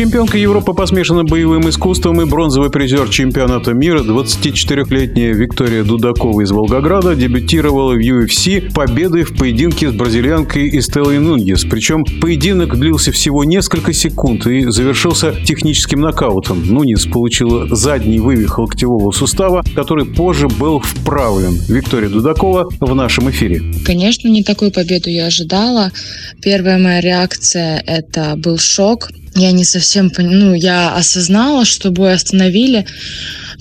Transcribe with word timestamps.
Чемпионка 0.00 0.38
Европы 0.38 0.72
по 0.72 0.86
смешанным 0.86 1.26
боевым 1.26 1.68
искусствам 1.68 2.22
и 2.22 2.24
бронзовый 2.24 2.70
призер 2.70 3.10
чемпионата 3.10 3.74
мира 3.74 4.00
24-летняя 4.00 5.34
Виктория 5.34 5.84
Дудакова 5.84 6.40
из 6.40 6.50
Волгограда 6.52 7.14
дебютировала 7.14 7.92
в 7.92 7.98
UFC 7.98 8.72
победой 8.72 9.24
в 9.24 9.36
поединке 9.36 9.90
с 9.90 9.92
бразильянкой 9.92 10.70
Эстеллой 10.78 11.18
Нунгес. 11.18 11.66
Причем 11.66 12.06
поединок 12.18 12.78
длился 12.78 13.12
всего 13.12 13.44
несколько 13.44 13.92
секунд 13.92 14.46
и 14.46 14.70
завершился 14.70 15.34
техническим 15.44 16.00
нокаутом. 16.00 16.66
Нунис 16.66 17.04
получила 17.04 17.68
задний 17.76 18.20
вывих 18.20 18.58
локтевого 18.58 19.10
сустава, 19.10 19.62
который 19.74 20.06
позже 20.06 20.48
был 20.48 20.80
вправлен. 20.80 21.60
Виктория 21.68 22.08
Дудакова 22.08 22.70
в 22.80 22.94
нашем 22.94 23.28
эфире. 23.28 23.60
Конечно, 23.84 24.28
не 24.28 24.44
такую 24.44 24.72
победу 24.72 25.10
я 25.10 25.26
ожидала. 25.26 25.92
Первая 26.40 26.78
моя 26.78 27.02
реакция– 27.02 27.84
это 27.86 28.36
был 28.38 28.56
шок 28.56 29.10
я 29.34 29.52
не 29.52 29.64
совсем, 29.64 30.10
ну, 30.18 30.54
я 30.54 30.94
осознала, 30.94 31.64
что 31.64 31.90
бой 31.90 32.14
остановили, 32.14 32.86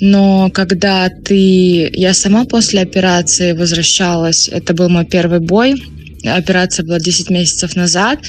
но 0.02 0.50
когда 0.50 1.10
ты, 1.10 1.90
я 1.94 2.14
сама 2.14 2.46
после 2.46 2.82
операции 2.82 3.54
возвращалась, 3.54 4.48
это 4.48 4.74
был 4.74 4.90
мой 4.90 5.06
первый 5.06 5.40
бой, 5.40 5.76
операция 6.26 6.86
была 6.86 7.00
10 7.00 7.30
месяцев 7.30 7.76
назад, 7.76 8.20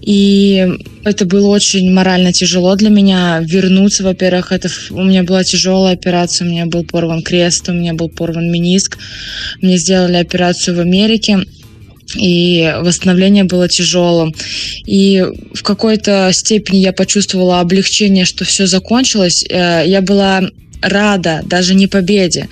и 0.00 0.64
это 1.04 1.26
было 1.26 1.48
очень 1.48 1.90
морально 1.92 2.32
тяжело 2.32 2.76
для 2.76 2.90
меня 2.90 3.40
вернуться. 3.44 4.04
Во-первых, 4.04 4.52
это 4.52 4.68
у 4.90 5.02
меня 5.02 5.24
была 5.24 5.42
тяжелая 5.42 5.94
операция, 5.94 6.46
у 6.46 6.50
меня 6.50 6.66
был 6.66 6.84
порван 6.84 7.22
крест, 7.22 7.68
у 7.68 7.72
меня 7.72 7.92
был 7.92 8.08
порван 8.08 8.50
мениск. 8.50 8.98
Мне 9.60 9.78
сделали 9.78 10.14
операцию 10.14 10.76
в 10.76 10.80
Америке 10.80 11.40
и 12.18 12.74
восстановление 12.80 13.44
было 13.44 13.68
тяжелым. 13.68 14.34
И 14.86 15.24
в 15.54 15.62
какой-то 15.62 16.30
степени 16.32 16.78
я 16.78 16.92
почувствовала 16.92 17.60
облегчение, 17.60 18.24
что 18.24 18.44
все 18.44 18.66
закончилось. 18.66 19.44
Э, 19.48 19.82
я 19.86 20.00
была 20.02 20.42
рада 20.82 21.42
даже 21.44 21.74
не 21.74 21.86
победе. 21.86 22.48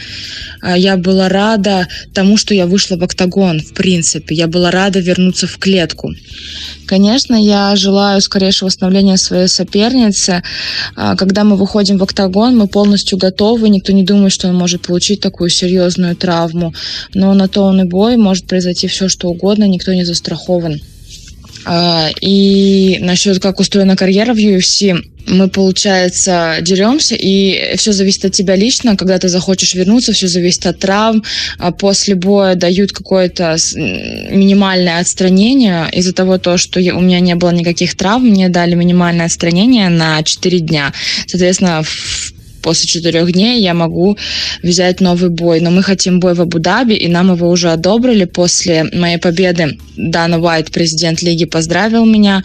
Э, 0.63 0.75
я 0.77 0.97
была 0.97 1.29
рада 1.29 1.89
тому, 2.13 2.37
что 2.37 2.55
я 2.55 2.67
вышла 2.67 2.97
в 2.97 3.05
октагон, 3.05 3.61
в 3.61 3.75
принципе. 3.75 4.35
Я 4.35 4.47
была 4.47 4.71
рада 4.71 5.01
вернуться 5.01 5.47
в 5.47 5.59
клетку. 5.59 6.13
Конечно, 6.87 7.35
я 7.35 7.77
желаю 7.77 8.21
скорейшего 8.21 8.67
восстановления 8.67 9.17
своей 9.17 9.49
соперницы. 9.49 10.43
А, 10.97 11.17
когда 11.17 11.45
мы 11.45 11.57
выходим 11.57 11.99
в 11.99 12.03
октагон, 12.03 12.57
мы 12.57 12.67
полностью 12.67 13.19
готовы. 13.19 13.69
Никто 13.69 13.93
не 13.93 14.05
думает, 14.05 14.33
что 14.33 14.49
он 14.49 14.57
может 14.57 14.83
получить 14.83 15.21
такую 15.21 15.51
серьезную 15.51 16.17
травму. 16.17 16.75
Но 17.15 17.33
на 17.35 17.49
то 17.49 17.63
он 17.63 17.81
и 17.81 17.85
бой, 17.85 18.17
может 18.17 18.47
произойти 18.47 18.87
все, 18.87 19.09
что 19.09 19.29
угодно, 19.29 19.65
никто 19.65 19.93
не 19.95 20.05
застрахован. 20.05 20.81
А, 21.65 22.11
и 22.21 22.99
насчет 23.01 23.41
как 23.41 23.61
устроена 23.61 23.97
карьера 23.97 24.35
в 24.35 24.39
UFC, 24.39 24.95
мы, 25.27 25.49
получается, 25.49 26.59
деремся, 26.61 27.15
и 27.15 27.77
все 27.77 27.93
зависит 27.93 28.27
от 28.27 28.33
тебя 28.33 28.57
лично. 28.57 28.97
Когда 28.97 29.19
ты 29.19 29.29
захочешь 29.29 29.75
вернуться, 29.75 30.13
все 30.13 30.29
зависит 30.29 30.67
от 30.67 30.79
травм. 30.79 31.25
А 31.59 31.73
после 31.73 32.15
боя 32.15 32.55
дают 32.55 32.93
какое-то 32.93 33.57
минимальное 33.75 35.01
отстранение. 35.01 35.89
Из-за 35.93 36.13
того, 36.13 36.39
то, 36.39 36.59
что 36.59 36.81
у 36.81 37.01
меня 37.01 37.21
не 37.21 37.35
было 37.35 37.51
никаких 37.51 37.97
травм, 37.97 38.29
мне 38.29 38.49
дали 38.49 38.75
минимальное 38.75 39.27
отстранение 39.27 39.89
на 39.89 40.23
4 40.23 40.61
дня. 40.61 40.93
Соответственно, 41.27 41.83
в 41.83 42.33
после 42.65 42.89
четырех 42.89 43.31
дней 43.31 43.63
я 43.63 43.75
могу 43.75 44.17
взять 44.63 45.01
новый 45.01 45.29
бой. 45.29 45.61
Но 45.61 45.71
мы 45.71 45.83
хотим 45.83 46.19
бой 46.19 46.35
в 46.35 46.41
Абу-Даби, 46.41 46.95
и 46.95 47.09
нам 47.09 47.33
его 47.33 47.49
уже 47.51 47.71
одобрили 47.71 48.25
после 48.25 48.85
моей 48.85 49.19
победы. 49.19 49.79
Дана 49.97 50.39
Уайт, 50.39 50.73
президент 50.73 51.23
лиги, 51.23 51.45
поздравил 51.45 52.07
меня 52.07 52.43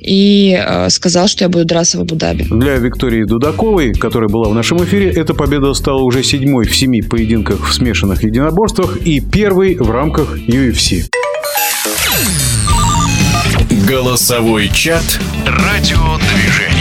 и 0.00 0.58
э, 0.60 0.90
сказал, 0.90 1.28
что 1.28 1.44
я 1.44 1.48
буду 1.48 1.64
драться 1.64 1.98
в 1.98 2.02
Абу-Даби. 2.02 2.46
Для 2.50 2.76
Виктории 2.76 3.24
Дудаковой, 3.24 3.94
которая 3.94 4.28
была 4.28 4.48
в 4.48 4.54
нашем 4.54 4.84
эфире, 4.84 5.10
эта 5.10 5.34
победа 5.34 5.72
стала 5.74 6.02
уже 6.02 6.22
седьмой 6.22 6.66
в 6.66 6.76
семи 6.76 7.00
поединках 7.00 7.68
в 7.68 7.72
смешанных 7.72 8.24
единоборствах 8.24 8.98
и 9.06 9.20
первой 9.20 9.76
в 9.76 9.90
рамках 9.90 10.36
UFC. 10.48 11.04
Голосовой 13.88 14.68
чат 14.72 15.20
«Радиодвижение». 15.46 16.73